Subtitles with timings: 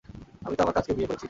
[0.45, 1.19] আমি তো আমার কাজকে বিয়ে করেছি!